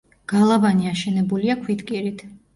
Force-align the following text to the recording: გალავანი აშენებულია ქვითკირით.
გალავანი 0.31 0.89
აშენებულია 0.93 1.59
ქვითკირით. 1.61 2.27